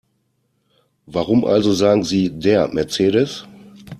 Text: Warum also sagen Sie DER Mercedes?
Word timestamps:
Warum 1.05 1.45
also 1.45 1.73
sagen 1.73 2.03
Sie 2.03 2.31
DER 2.31 2.67
Mercedes? 2.69 3.45